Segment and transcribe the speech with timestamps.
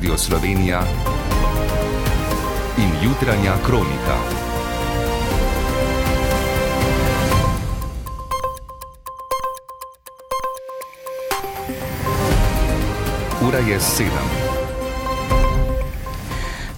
[0.00, 0.80] Radio Slovenija
[2.78, 4.16] in jutranja kronika.
[13.48, 14.39] Ura je sedem.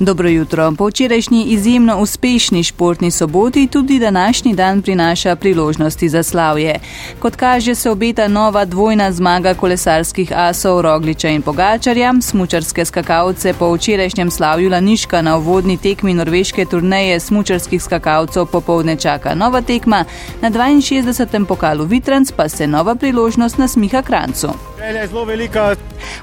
[0.05, 0.73] Dobro jutro.
[0.79, 6.79] Po včerajšnji izjemno uspešni športni soboti tudi današnji dan prinaša priložnosti za slavje.
[7.19, 13.75] Kot kaže, se obeta nova dvojna zmaga kolesarskih asov Rogliča in Pogačarja, smučarske skakalce po
[13.75, 20.05] včerajšnjem slavju Laniška na uvodni tekmi norveške turneje smučarskih skakalcev popovdne čaka nova tekma,
[20.41, 21.47] na 62.
[21.47, 24.49] pokalu Vitrans pa se nova priložnost nasmiha Krancu.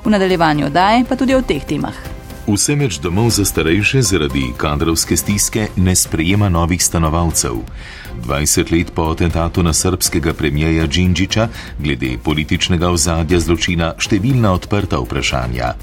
[0.05, 2.08] V nadaljevanju daj pa tudi o teh temah.
[2.49, 7.59] Vse več domov za starejše zaradi kadrovske stiske ne sprejema novih stanovalcev.
[8.25, 11.47] 20 let po atentatu na srpskega premijeja Džinžiča,
[11.79, 15.75] glede političnega ozadja zločina, številna odprta vprašanja.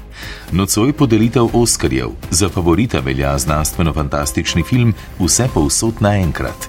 [0.51, 4.91] Nocoj podelitev Oskarjev, za favorita velja znanstveno-fantastični film
[5.21, 6.67] Vse povsod naenkrat.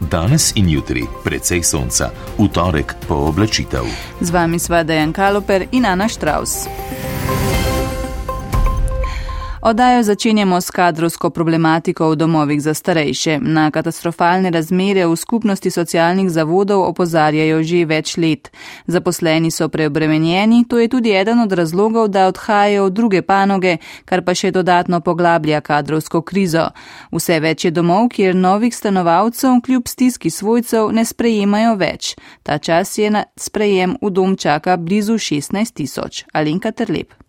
[0.00, 3.86] Danes in jutri, precej sonca, v torek po oblačitev.
[4.20, 6.64] Z vami sva Dejan Kaloper in Ana Štraus.
[9.66, 13.38] Oddajo začenjamo s kadrovsko problematiko v domovih za starejše.
[13.42, 18.52] Na katastrofalne razmere v skupnosti socialnih zavodov opozarjajo že več let.
[18.86, 24.22] Zaposleni so preobremenjeni, to je tudi eden od razlogov, da odhajajo v druge panoge, kar
[24.22, 26.70] pa še dodatno poglablja kadrovsko krizo.
[27.10, 32.14] Vse več je domov, kjer novih stanovalcev kljub stiski svojcev ne sprejemajo več.
[32.42, 36.24] Ta čas je na sprejem v dom čaka blizu 16 tisoč.
[36.32, 37.25] Alinka Terlep.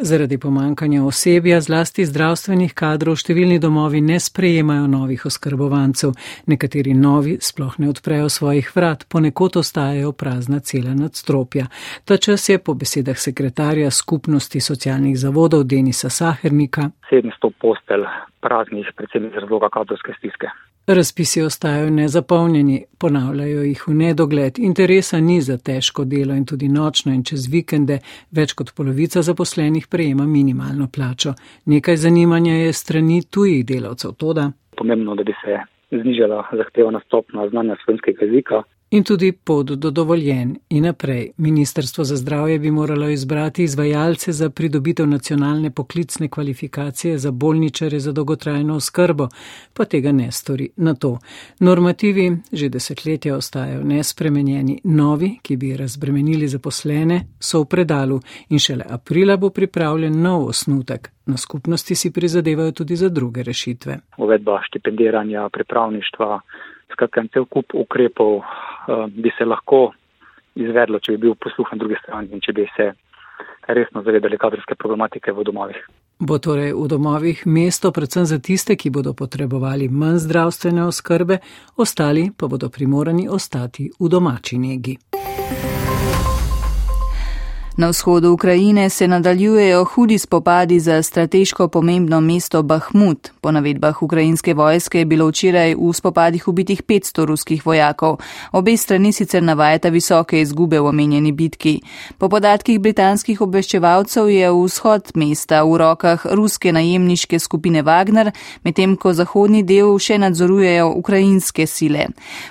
[0.00, 6.16] Zaradi pomankanja osebja, zlasti zdravstvenih kadrov, številni domovi ne sprejemajo novih oskrbovancev,
[6.50, 11.68] nekateri novi sploh ne odprejo svojih vrat, ponekod ostajajo prazna cela nadstropja.
[12.04, 16.90] Ta čas je po besedah sekretarja skupnosti socialnih zavodov Denisa Sahernika.
[17.12, 18.10] 700 postelj
[18.44, 20.52] praznih, predvsem iz razloga kadrovske stiske.
[20.86, 27.14] Razpisi ostajajo nezapolnjeni, ponavljajo jih v nedogled, interesa ni za težko delo in tudi nočno
[27.14, 27.98] in čez vikende
[28.38, 31.32] več kot polovica zaposlenih prejema minimalno plačo.
[31.72, 34.50] Nekaj zanimanja je strani tujih delavcev, toda.
[34.76, 35.56] Pomembno, da bi se
[36.02, 38.62] znižala zahtevana stopna znanja slovenskega jezika,
[38.94, 41.32] in tudi pot do dovoljen in naprej.
[41.36, 48.12] Ministrstvo za zdravje bi moralo izbrati izvajalce za pridobitev nacionalne poklicne kvalifikacije za bolničare za
[48.12, 49.28] dolgotrajno oskrbo,
[49.76, 50.70] pa tega ne stori.
[50.76, 51.18] Na to
[51.60, 58.84] normativi že desetletja ostajajo nespremenjeni, novi, ki bi razbremenili zaposlene, so v predalu in šele
[58.90, 61.10] aprila bo pripravljen nov osnutek.
[61.26, 63.98] Na skupnosti si prizadevajo tudi za druge rešitve.
[64.18, 66.40] Uvedba štipendiranja, pripravništva,
[66.92, 68.42] skratka, cel kup ukrepov
[69.10, 69.92] bi se lahko
[70.54, 72.92] izvedlo, če bi bil posluh na drugi strani in če bi se
[73.68, 75.78] resno zavedali kadrovske problematike v domovih.
[76.20, 81.40] Bo torej v domovih mesto predvsem za tiste, ki bodo potrebovali manj zdravstvene oskrbe,
[81.76, 84.96] ostali pa bodo primorani ostati v domači negi.
[87.76, 93.30] Na vzhodu Ukrajine se nadaljujejo hudi spopadi za strateško pomembno mesto Bahmut.
[93.40, 98.16] Po navedbah ukrajinske vojske je bilo včeraj v spopadih ubitih 500 ruskih vojakov.
[98.52, 101.80] Obe strani sicer navajata visoke izgube v omenjeni bitki.
[102.18, 108.30] Po podatkih britanskih obveščevalcev je vzhod mesta v rokah ruske najemniške skupine Wagner,
[108.64, 112.06] medtem ko zahodni del še nadzorujejo ukrajinske sile.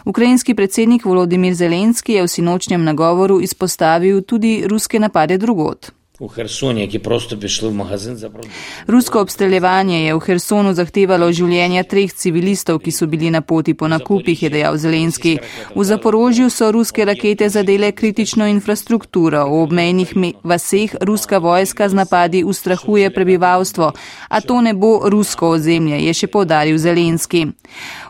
[0.06, 6.03] Ukrajinski predsednik Volodimir Zelenski je v sinočnjem nagovoru izpostavil tudi ruske napade napade drugot.
[6.24, 8.54] V Hersonu, ki prosto bi šli v magazin za produkt.
[8.88, 13.90] Rusko obstreljevanje je v Hersonu zahtevalo življenja treh civilistov, ki so bili na poti po
[13.92, 15.34] nakupih, je dejal Zelenski.
[15.76, 19.44] V Zaporožju so ruske rakete zadele kritično infrastrukturo.
[19.50, 20.14] V obmejnih
[20.44, 23.92] vaseh ruska vojska z napadi ustrahuje prebivalstvo,
[24.30, 27.48] a to ne bo rusko ozemlje, je še povdaril Zelenski.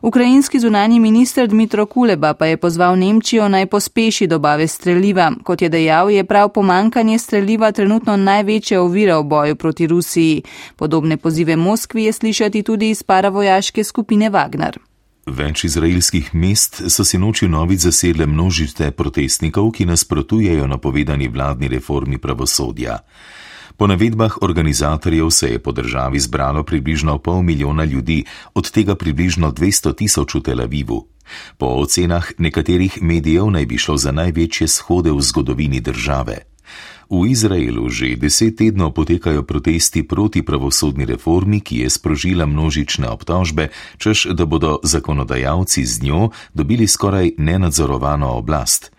[0.01, 5.31] Ukrajinski zunani minister Dmitro Kuleba pa je pozval Nemčijo naj pospeši dobave streljiva.
[5.43, 10.43] Kot je dejal, je prav pomankanje streljiva trenutno največja ovira v boju proti Rusiji.
[10.75, 14.77] Podobne pozive Moskvi je slišati tudi iz paravojaške skupine Wagner.
[15.25, 22.17] Več izraelskih mest so si noči novic zasedle množice protestnikov, ki nasprotujejo napovedani vladni reformi
[22.17, 22.99] pravosodja.
[23.77, 28.23] Po navedbah organizatorjev se je po državi zbralo približno pol milijona ljudi,
[28.53, 31.07] od tega približno 200 tisoč v Tel Avivu.
[31.57, 36.52] Po ocenah nekaterih medijev naj bi šlo za največje shode v zgodovini države.
[37.09, 43.69] V Izraelu že deset tednov potekajo protesti proti pravosodni reformi, ki je sprožila množične obtožbe,
[43.97, 48.91] čež da bodo zakonodajalci z njo dobili skoraj nenadzorovano oblast.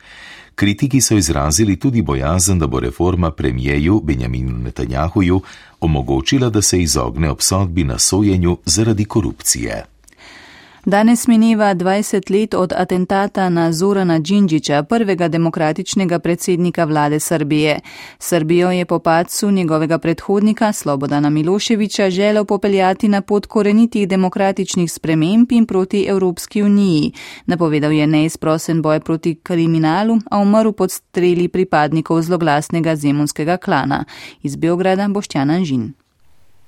[0.54, 5.40] Kritiki so izrazili tudi bojazen, da bo reforma premijeju Benjaminu Netanjahuju
[5.80, 9.93] omogočila, da se izogne obsodbi na sojenju zaradi korupcije.
[10.86, 17.80] Danes mineva 20 let od atentata na Zorana Đinđića, prvega demokratičnega predsednika vlade Srbije.
[18.18, 25.52] Srbijo je po padcu njegovega predhodnika Slobodana Miloševiča želel popeljati na pot korenitih demokratičnih sprememb
[25.52, 27.12] in proti Evropski uniji.
[27.46, 34.04] Napovedal je neizprosen boj proti kriminalu, a umrl pod streli pripadnikov zloglasnega zemunskega klana.
[34.42, 36.03] Iz Beograda Boštjana Žin.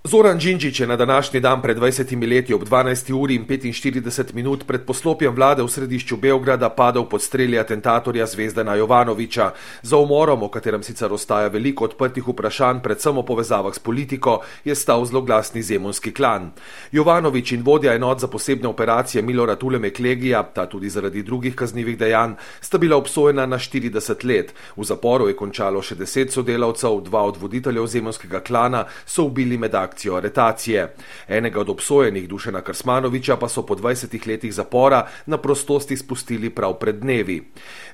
[0.08, 3.12] Zoran Đinđić je na današnji dan pred 20 leti ob 12.
[3.12, 8.75] uri in 45 minut pred poslopjem vlade v središču Beograda padel pod streli atentatorja Zvezdana
[8.75, 9.50] Jovanoviča.
[9.82, 14.75] Za umorom, o katerem sicer ostaja veliko odprtih vprašanj, predvsem o povezavah s politiko, je
[14.75, 16.52] stal zloglasni zemunski klan.
[16.93, 21.99] Jovanovič in vodja enot za posebne operacije Milora Tuleme Klegija, ta tudi zaradi drugih kaznjivih
[21.99, 24.55] dejanj, sta bila obsojena na 40 let.
[24.76, 29.75] V zaporu je končalo še 10 sodelavcev, dva od voditeljev zemunskega klana so ubili med
[29.75, 30.95] akcijo akcijo aretacije.
[31.29, 36.75] Enega od obsojenih Dušena Krsmanoviča pa so po 20 letih zapora na prostosti spustili prav
[36.79, 37.43] pred dnevi.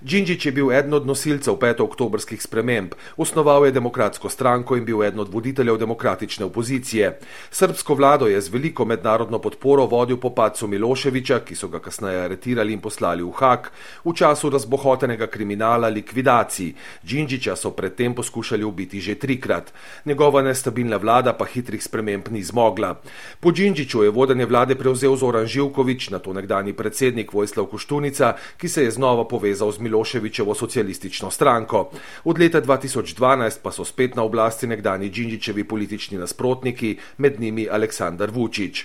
[0.05, 1.83] Džinžič je bil eden od nosilcev 5.
[1.83, 7.19] oktobrskih sprememb, osnoval je demokratsko stranko in bil eden od voditeljev demokratične opozicije.
[7.51, 12.25] Srbsko vlado je z veliko mednarodno podporo vodil po padcu Miloševiča, ki so ga kasneje
[12.25, 13.71] aretirali in poslali v Hak,
[14.05, 16.75] v času razbohotenega kriminala likvidacij.
[17.07, 19.73] Džinžiča so predtem poskušali ubiti že trikrat.
[20.05, 21.92] Njegova nestabilna vlada pa hitrih sprememb
[22.31, 23.01] ni zmogla.
[23.41, 28.69] Po Džinžiču je vodenje vlade prevzel Zoran Živkovič, na to nekdani predsednik Vojslav Koštunica, ki
[28.69, 31.91] se je znova povezal z Miloševičevo socialistično stranko.
[32.25, 38.31] Od leta 2012 pa so spet na oblasti nekdani Džinžičevi politični nasprotniki, med njimi Aleksandar
[38.31, 38.85] Vučić.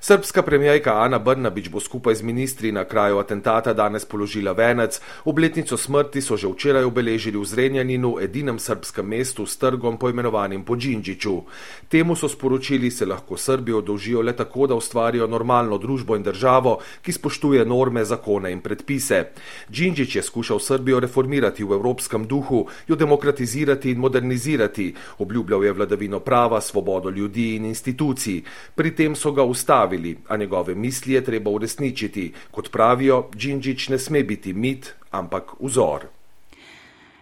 [0.00, 5.00] Srpska premijajka Ana Brnabič bo skupaj z ministri na kraju atentata danes položila venec.
[5.24, 10.76] Obletnico smrti so že včeraj obeležili v Zrenjaninu, edinem srpskem mestu s trgom poimenovanim po
[10.76, 11.42] Džinžiču.
[11.88, 16.78] Temu so sporočili, se lahko Srbijo dolžijo le tako, da ustvarijo normalno družbo in državo,
[17.02, 19.24] ki spoštuje norme, zakone in predpise.
[19.70, 24.94] Džinžič je skušal Srbijo reformirati v evropskem duhu, jo demokratizirati in modernizirati.
[25.18, 28.42] Obljubljal je vladavino prava, svobodo ljudi in institucij.
[28.74, 32.32] Pri tem so ga ustavili ustavili, a njegove misli je treba uresničiti.
[32.50, 36.06] Kot pravijo, Džinžič ne sme biti mit, ampak vzor.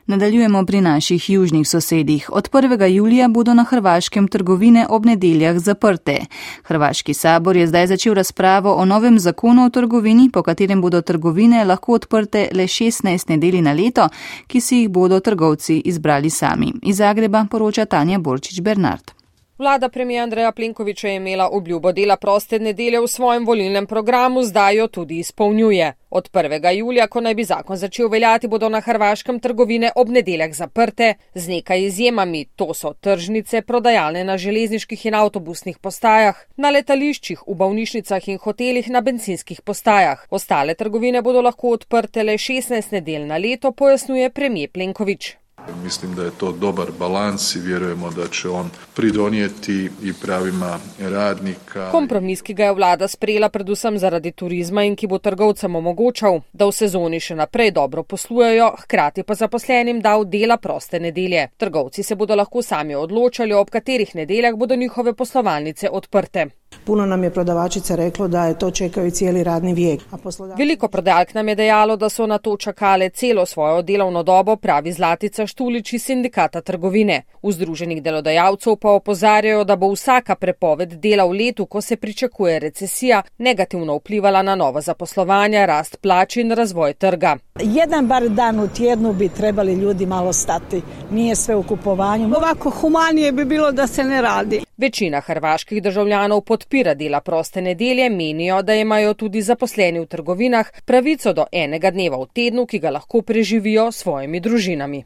[0.07, 2.31] Nadaljujemo pri naših južnih sosedih.
[2.33, 2.87] Od 1.
[2.87, 6.27] julija bodo na Hrvaškem trgovine ob nedeljah zaprte.
[6.65, 11.65] Hrvaški sabor je zdaj začel razpravo o novem zakonu o trgovini, po katerem bodo trgovine
[11.65, 14.09] lahko odprte le 16 nedeli na leto,
[14.47, 16.73] ki si jih bodo trgovci izbrali sami.
[16.83, 19.16] Iz Zagreba poroča Tanja Borčič Bernard.
[19.59, 24.77] Vlada premija Andreja Plenkoviča je imela obljubo dela proste nedelje v svojem volilnem programu, zdaj
[24.77, 25.93] jo tudi izpolnjuje.
[26.11, 26.77] Od 1.
[26.77, 31.49] julija, ko naj bi zakon začel veljati, bodo na Hrvaškem trgovine ob nedeljah zaprte, z
[31.49, 38.29] nekaj izjemami, to so tržnice, prodajalne na železniških in avtobusnih postajah, na letališčih, v bolnišnicah
[38.29, 40.27] in hotelih na benzinskih postajah.
[40.31, 45.37] Ostale trgovine bodo lahko odprte le 16 nedelj na leto, pojasnjuje premije Plenkovič.
[45.83, 51.91] Mislim da je to dobar balans i vjerujemo da će on pridonijeti i pravima radnika.
[51.91, 56.67] Kompromis, ki ga je vlada sprejela predvsem zaradi turizma in ki bo trgovcem omogočal, da
[56.67, 61.49] v sezoni še naprej dobro poslujejo, hkrati pa zaposlenim dal dela proste nedelje.
[61.57, 66.47] Trgovci se bodo lahko sami odločali, ob katerih nedeljah bodo njihove poslovalnice odprte.
[66.85, 70.01] Puno nam je prodavačica reklo, da je to čekaju cijeli radni vijek.
[70.23, 70.63] Poslodavci...
[70.63, 74.93] Veliko prodajalk nam je dejalo, da so na to čakale celo svojo delovno dobo, pravi
[74.93, 77.23] Zlatica Štulič iz sindikata trgovine.
[77.43, 82.59] V združenih delodajalcev pa opozarjajo, da bo vsaka prepoved dela v letu, ko se pričakuje
[82.59, 87.37] recesija, negativno vplivala na novo zaposlovanje, rast plač in razvoj trga.
[87.61, 90.83] Jedan bar dan v tjednu bi trebali ljudi malo stati.
[91.11, 92.37] Nije sve u kupovanju.
[92.37, 94.66] Ovako humanije bi bilo da se ne radi.
[94.77, 101.33] Večina hrvaških državljanov podpira dela proste nedelje, menijo, da imajo tudi zaposleni v trgovinah pravico
[101.33, 105.05] do enega dneva v tednu, ki ga lahko preživijo s svojimi družinami.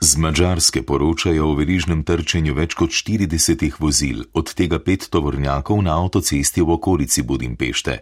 [0.00, 5.94] Z Mačarske poročajo o verižnem trčenju več kot 40 vozil, od tega pet tovornjakov na
[5.94, 7.98] avtocesti v okolici Budimpešte.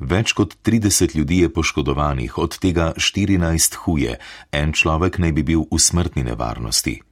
[0.00, 4.16] Več kot 30 ljudi je poškodovanih, od tega 14 huje,
[4.50, 7.05] en človek naj bi bil v smrtni nevarnosti.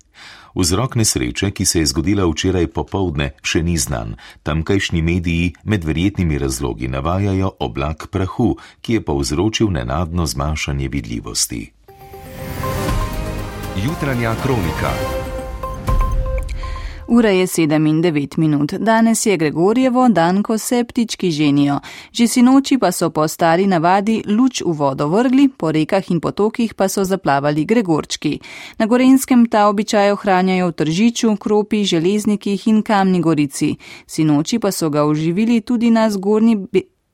[0.55, 4.15] Vzrok nesreče, ki se je zgodila včeraj popovdne, še ni znan.
[4.43, 11.63] Tamkajšnji mediji med verjetnimi razlogi navajajo oblak prahu, ki je povzročil nenadno zmanjšanje vidljivosti.
[13.85, 15.14] Jutranja kronika.
[17.09, 18.73] Ura je 7 in 9 minut.
[18.73, 21.81] Danes je Gregorjevo dan, ko se ptički ženijo.
[22.13, 26.21] Že si noči pa so po stari navadi luč v vodo vrgli, po rekah in
[26.21, 28.41] potokih pa so zaplavali Gregorčki.
[28.79, 33.77] Na Gorenskem ta običaj ohranjajo v Tržiču, Kropi, Železnikih in Kamni Gorici.
[34.07, 36.57] Sinoči pa so ga oživili tudi na zgornji,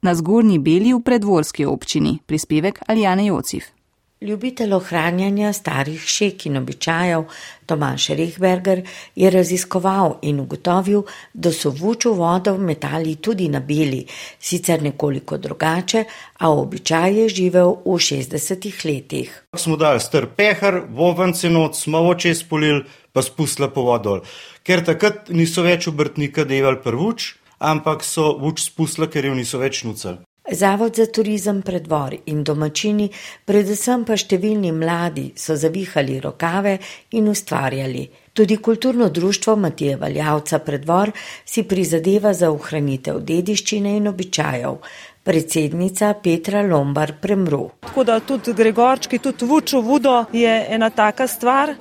[0.03, 2.19] na zgornji Beli v predvorski občini.
[2.27, 3.80] Prispevek Aljane Jocif.
[4.21, 7.23] Ljubitelj ohranjanja starih šek in običajev
[7.67, 8.83] Tomaš Rehberger
[9.17, 14.05] je raziskoval in ugotovil, da so vučo vodo metali tudi na beli,
[14.39, 16.05] sicer nekoliko drugače,
[16.39, 19.43] a običaj je živel v 60-ih letih.
[19.57, 24.21] Smo dali str pehar, vovenci noč, smo oče spolil, pa spustila po vodol.
[24.63, 29.81] Ker takrat niso več obrtnika deval prvuč, ampak so vuč spustila, ker jo niso več
[29.89, 30.21] nucali.
[30.53, 33.07] Zavod za turizem predvor in domačini,
[33.47, 36.73] predvsem pa številni mladi, so zavihali rokave
[37.15, 38.03] in ustvarjali.
[38.35, 41.13] Tudi kulturno društvo Matije Valjavca predvor
[41.45, 44.81] si prizadeva za ohranitev dediščine in običajev.
[45.23, 47.69] Predsednica Petra Lombar premru.
[47.87, 51.75] Tako da tudi Gregorčki, tudi Vučo Vudo je ena taka stvar,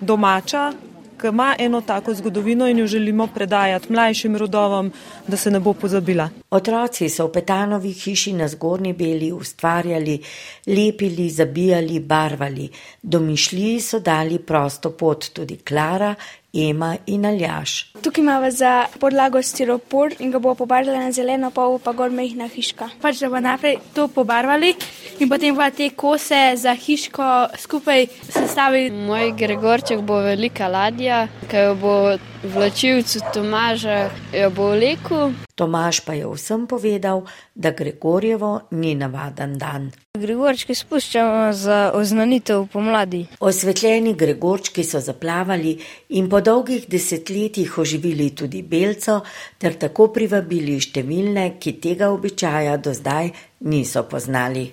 [0.00, 0.70] domača,
[1.20, 4.92] ki ima eno tako zgodovino in jo želimo predajati mlajšim rodovom,
[5.26, 6.28] da se ne bo pozabila.
[6.50, 10.22] Otroci so v Petanovi hiši na zgornji beli ustvarjali,
[10.66, 12.68] lepili, zabijali, barvali.
[13.02, 16.14] Domišljiji so dali prosto pot tudi Klara
[16.56, 17.92] Ema in Aljaš.
[18.02, 22.48] Tukaj imamo za podlago stiropor in ga bomo pobarvali na zeleno, pa pa gor mehna
[22.48, 22.88] hiška.
[23.02, 24.74] Pač, da bomo najprej to pobarvali
[25.18, 28.90] in potem pa te kose za hiško skupaj sestavili.
[28.90, 31.96] Moj Gregorček bo velika ladja, ki jo bo
[32.42, 35.45] vlačilcu Tomaža, jo bo vlekel.
[35.56, 37.22] Tomaž pa je vsem povedal,
[37.54, 39.88] da Gregorjevo ni navaden dan.
[40.20, 43.22] Gregorčki spuščamo za oznanitev pomladi.
[43.40, 45.72] Osvetljeni Gregorčki so zaplavali
[46.20, 49.22] in po dolgih desetletjih oživili tudi belco,
[49.56, 53.32] ter tako privabili številne, ki tega običaja do zdaj
[53.64, 54.68] niso poznali.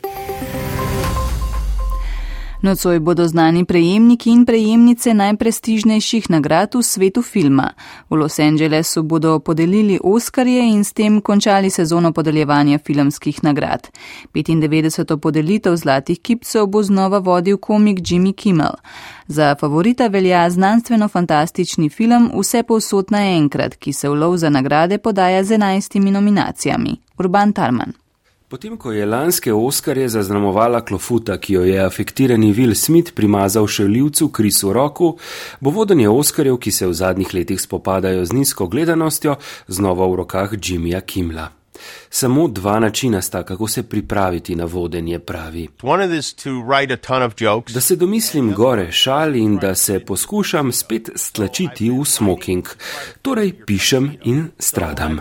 [2.63, 7.73] Nocoj bodo znani prejemniki in prejemnice najprestižnejših nagrad v svetu filma.
[8.09, 13.89] V Los Angelesu bodo podelili Oskarje in s tem končali sezono podeljevanja filmskih nagrad.
[14.33, 15.17] 95.
[15.17, 18.79] podelitev Zlatih kipcev bo znova vodil komik Jimmy Kimmel.
[19.27, 25.43] Za favorita velja znanstveno-fantastični film Vse povsod naenkrat, ki se v lov za nagrade podaja
[25.43, 26.95] z enajstimi nominacijami.
[27.17, 28.02] Urban Tarman.
[28.53, 33.87] Potem, ko je lanske Oskarje zaznamovala klofuta, ki jo je afektirani Will Smith primazal še
[33.89, 35.09] ljivcu Krisu Roku,
[35.57, 40.53] bo vodenje Oskarjev, ki se v zadnjih letih spopadajo z nizko gledanostjo, znova v rokah
[40.53, 41.49] Jimmyja Kimla.
[42.09, 45.67] Samo dva načina sta, kako se pripraviti na vodenje, pravi.
[47.73, 52.67] Da se domislim gore šal in da se poskušam spet stlačiti v smoking.
[53.21, 55.19] Torej pišem in stradam.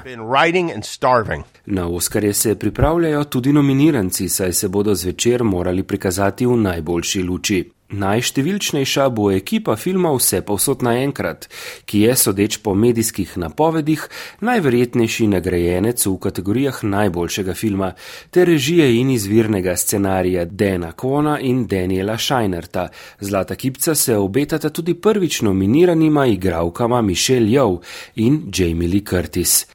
[1.67, 7.71] Na Oskarje se pripravljajo tudi nominiranci, saj se bodo zvečer morali prikazati v najboljši luči.
[7.93, 11.49] Najštevilčnejša bo ekipa filma Vse povsod naenkrat,
[11.85, 14.07] ki je, sodeč po medijskih napovedih,
[14.41, 17.93] najverjetnejši nagrajenec v kategorijah najboljšega filma,
[18.31, 22.89] ter režije in izvirnega scenarija Dana Kona in Daniela Scheinerta.
[23.21, 27.81] Zlata kipca se obetata tudi prvič nominiranima igralkama Michelle Yeoh
[28.17, 29.67] in Jamie Lee Curtis.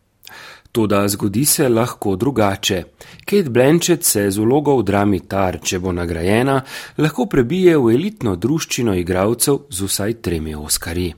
[0.77, 2.83] Toda zgodi se lahko drugače.
[3.25, 6.59] Kate Blanchett se z vlogo v drami Tar, če bo nagrajena,
[7.01, 11.15] lahko prebije v elitno druščino igralcev z vsaj tremi Oskarji.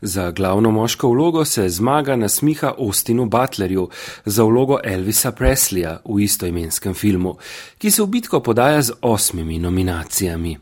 [0.00, 3.88] Za glavno moško vlogo se zmaga nasmiha Austinu Butlerju,
[4.24, 7.34] za vlogo Elvisa Presleya v istoimenskem filmu,
[7.78, 10.54] ki se v bitko podaja z osmimi nominacijami.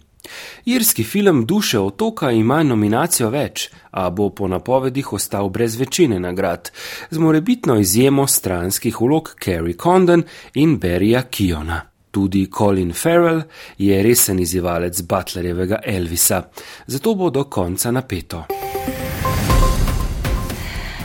[0.64, 6.71] Irski film Duše otoka ima nominacijo več, a bo po napovedih ostal brez večine nagrad,
[7.11, 10.23] z morebitno izjemo stranskih vlog Carrie Condon
[10.55, 11.81] in Berija Kiona.
[12.11, 13.43] Tudi Colin Farrell
[13.79, 16.43] je resen izzivalec Butlerjevega Elvisa,
[16.87, 18.45] zato bo do konca napeto.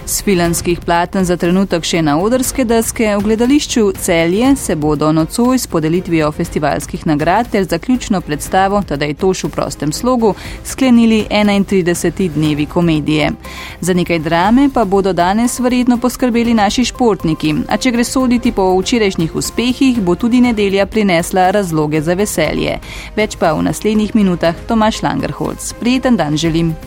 [0.07, 5.59] S filanskih platen za trenutek še na odrske deske v gledališču Celje se bodo nocoj
[5.59, 10.31] s podelitvijo festivalskih nagrad ter zaključno predstavo, tedaj toš v prostem slogu,
[10.63, 12.29] sklenili 31.
[12.35, 13.33] dnevi komedije.
[13.81, 18.71] Za nekaj drame pa bodo danes verjetno poskrbeli naši športniki, a če gre soditi po
[18.79, 22.79] včerajšnjih uspehih, bo tudi nedelja prinesla razloge za veselje.
[23.15, 25.73] Več pa v naslednjih minutah Tomaš Langerholz.
[25.81, 26.77] Prijeten dan želim.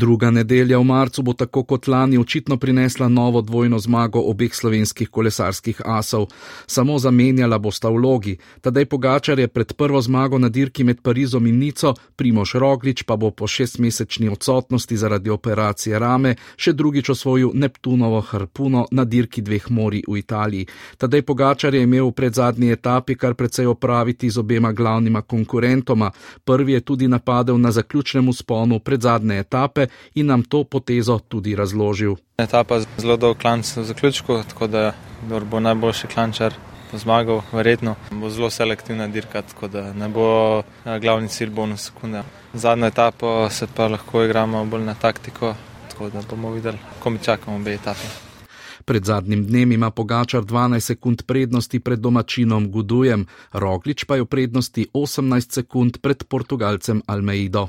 [0.00, 5.08] Druga nedelja v marcu bo tako kot lani očitno prinesla novo dvojno zmago obeh slovenskih
[5.08, 6.26] kolesarskih asov.
[6.66, 8.38] Samo zamenjala bosta vlogi.
[8.60, 13.16] Tadej Pogačar je pred prvo zmago na dirki med Parizom in Nico, Primoš Roglič pa
[13.16, 19.68] bo po šestmesečni odsotnosti zaradi operacije rame še drugič osvojil Neptunovo harpuno na dirki dveh
[19.70, 20.66] mori v Italiji.
[20.96, 26.10] Tadej Pogačar je imel v predzadnji etapi kar precej opraviti z obema glavnima konkurentoma.
[26.44, 32.16] Prvi je tudi napadel na zaključnem usponu predzadnje etape in nam to potezo tudi razložil.
[32.38, 34.92] Etapa je zelo dolg klanc v zaključku, tako da
[35.50, 36.54] bo najboljši klančar
[36.92, 40.62] zmagal, verjetno bo zelo selektivna dirka, tako da ne bo
[41.00, 42.22] glavni cilj bonus sekunde.
[42.54, 45.54] Zadnjo etapo se pa lahko igramo bolj na taktiko,
[45.90, 48.06] tako da bomo videli, ko mi čakamo obe etapi.
[48.84, 54.26] Pred zadnjim dnem ima Pogačar 12 sekund prednosti pred domačinom Gudujem, Roglič pa je v
[54.26, 57.68] prednosti 18 sekund pred Portugalcem Almeido.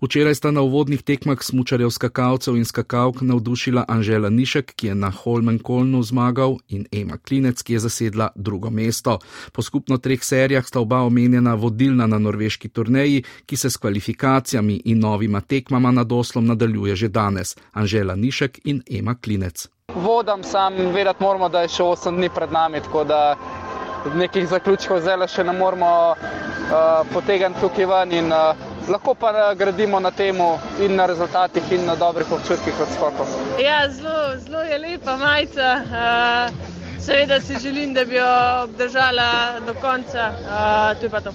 [0.00, 5.10] Včeraj sta na uvodnih tekmah smučarjev skakalcev in skakalk navdušila Anžela Nišek, ki je na
[5.10, 9.18] Holmenkolnu zmagal, in Ema Klinec, ki je zasedla drugo mesto.
[9.52, 14.82] Po skupno treh serijah sta oba omenjena vodilna na norveški turneji, ki se s kvalifikacijami
[14.84, 17.56] in novima tekmama nad oslom nadaljuje že danes.
[17.72, 19.68] Anžela Nišek in Ema Klinec.
[19.94, 23.36] Vodam sam, vedeti moramo, da je še 8 dni pred nami, tako da
[24.14, 28.12] nekih zaključkov zdaj še ne moramo uh, potegniti tukaj ven.
[28.12, 28.54] In, uh,
[28.88, 30.36] lahko pa gradimo na tem
[30.80, 33.26] in na rezultatih in na dobrih občutkih od skokov.
[33.58, 35.70] Ja, zelo, zelo je lepa majica.
[35.84, 38.32] Uh, seveda si želim, da bi jo
[38.64, 40.32] obdržala do konca.
[40.40, 41.32] Uh, to je pa to.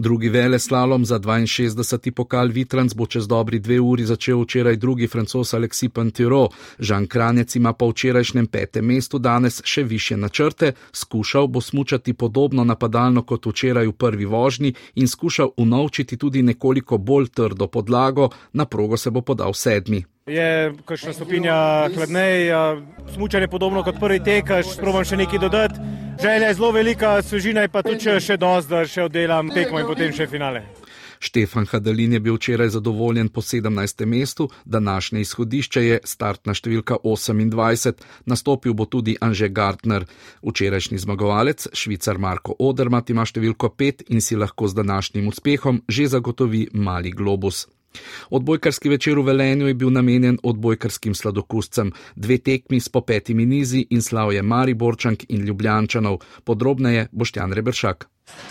[0.00, 2.10] Drugi vele slalom za 62.
[2.10, 6.48] pokal Vitrans bo čez dobri dve uri začel včeraj drugi francos Alexi Pantiro.
[6.78, 12.64] Žan Kranjec ima po včerajšnjem petem mestu danes še više načrte, skušal bo smučati podobno
[12.64, 18.64] napadalno kot včeraj v prvi vožnji in skušal unovčiti tudi nekoliko bolj trdo podlago, na
[18.64, 20.04] progo se bo podal sedmi.
[20.26, 22.50] Je kakšna stopinja hladnej,
[23.14, 25.80] smučanje podobno kot prvi tek, probujem še nekaj dodati.
[26.20, 29.88] Želja je zelo velika, svežina je pa tudi še dosti, da še oddelam tekmo in
[29.88, 30.66] potem še finale.
[31.20, 34.04] Štefan Hadalin je bil včeraj zadovoljen po 17.
[34.06, 40.04] mestu, današnje izhodišče je startna številka 28, nastopil bo tudi Anže Gartner.
[40.44, 46.08] Včerajšnji zmagovalec, švicar Marko Odermat, ima številko 5 in si lahko z današnjim uspehom že
[46.08, 47.66] zagotovi mali globus.
[48.30, 53.86] Odbojkarski večer v Velenju je bil namenjen odbojkarskim sladokuscem, dve tekmi s po petimi nizi
[53.90, 56.20] in slavje Mariborčank in Ljubljančanov.
[56.44, 58.08] Podrobneje Boštjan Rebršak.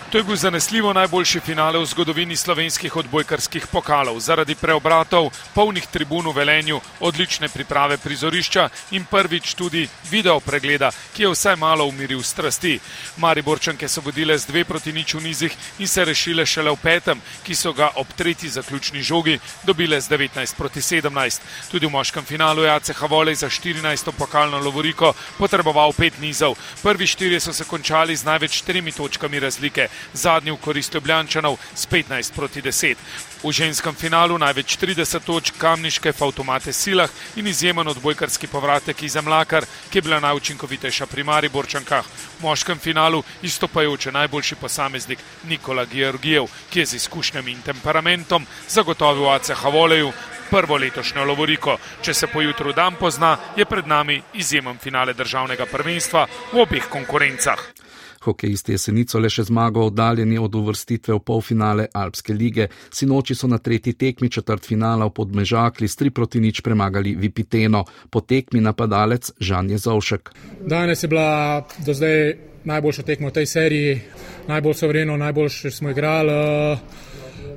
[0.10, 4.18] To je bil zanesljivo najboljši finale v zgodovini slovenskih odbojkarskih pokalov.
[4.20, 11.24] Zaradi preobratov, polnih tribun v Velenju, odlične priprave prizorišča in prvič tudi video pregleda, ki
[11.24, 12.80] je vsaj malo umiril strasti.
[13.22, 17.22] Mariborčanke so vodile z dve proti nič v nizih in se rešile šele v petem,
[17.46, 21.39] ki so ga ob tretji zaključni žogi dobile z 19 proti 17.
[21.70, 24.10] Tudi v moškem finalu je ACH Volej za 14.
[24.18, 26.58] pokalno lovoriko potreboval pet nizov.
[26.82, 29.68] Prvi štirje so se končali z največ tremi točkami razlike
[30.13, 32.95] zadnji v korist Ljubljančanov s 15 proti 10.
[33.43, 39.15] V ženskem finalu največ 30 točk kamniške v avtomate silah in izjemen odbojkarski povratek iz
[39.15, 42.05] Mlakar, ki je bila najučinkovitejša pri Mariborčankah.
[42.39, 49.29] V moškem finalu izstopajoče najboljši posameznik Nikola Georgijev, ki je z izkušnjami in temperamentom zagotovil
[49.29, 50.12] ACH Voleju
[50.49, 51.77] prvo letošnjo lovoriko.
[52.01, 57.79] Če se pojutru dan pozna, je pred nami izjemen finale državnega prvenstva v obeh konkurencah.
[58.23, 62.67] Hokejisti jesenico le še zmago oddaljeni od uvrstitve v polfinale Alpske lige.
[62.91, 67.86] Sinoči so na tretji tekmi četrt finala v Podmežakli s tri proti nič premagali Vipiteno,
[68.10, 70.29] po tekmi napadalec Žan Jezovšek.
[70.65, 74.01] Danes je bila do zdaj najboljša tekma v tej seriji,
[74.47, 76.34] najbolj sovereno, najboljše smo igrali.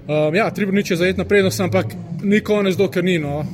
[0.03, 1.87] Uh, ja, tri proti nič je zajetna prednost, ampak
[2.23, 3.19] ni konec, dokler ni.
[3.19, 3.45] No.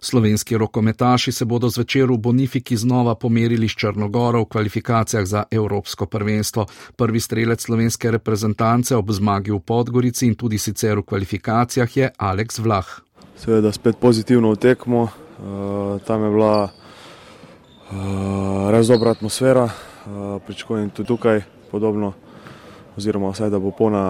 [0.00, 6.06] Slovenski rokometaši se bodo zvečer v Bonifiki znova pomerili s Črnogoro v kvalifikacijah za Evropsko
[6.06, 6.66] prvenstvo.
[6.96, 12.58] Prvi strelec slovenske reprezentance ob zmagi v Podgorici in tudi sicer v kvalifikacijah je Aleks
[12.58, 12.86] Vlah.
[13.36, 15.10] Seveda spet pozitivno tekmo, uh,
[16.06, 16.70] tam je bila uh,
[18.70, 19.72] res dobra atmosfera, uh,
[20.46, 22.12] pričakujem tudi tukaj podobno
[22.98, 24.04] oziroma vsaj da bo polna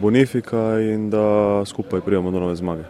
[0.00, 2.84] bonifika in da skupaj prijemo do nove zmage.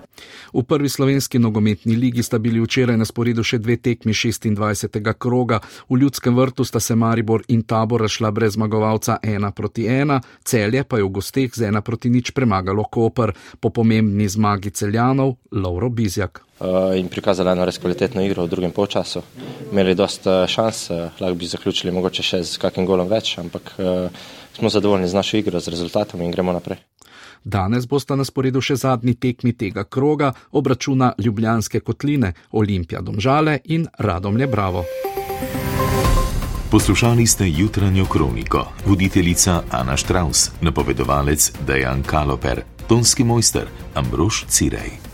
[0.53, 5.13] V prvi slovenski nogometni ligi sta bili včeraj na sporedu še dve tekmi 26.
[5.19, 5.61] kroga.
[5.89, 10.85] V ljudskem vrtu sta se Maribor in Tabor rašla brez zmagovalca 1 proti 1, celje
[10.85, 15.91] pa je v gosteh z 1 proti nič premagalo Koper po pomembni zmagi celjanov Lauro
[15.91, 16.43] Bizjak.
[16.57, 19.21] Uh, in prikazali eno res kvalitetno igro v drugem polčasu.
[19.69, 23.75] Imeli dosta šans, uh, lahko bi zaključili mogoče še z kakim golom več, ampak
[24.57, 26.79] smo zadovoljni z našo igro, z rezultatom in gremo naprej.
[27.45, 33.87] Danes bosta na sporedu še zadnji tekmi tega kroga, obračuna Ljubljanske kotline, Olimpija Domžale in
[33.99, 34.85] Radomlje Bravo.
[36.71, 45.06] Poslušali ste jutranjo kroniko, voditeljica Ana Štraus, napovedovalec Dejan Kaloper, tonski mojster Ambrož Cirej.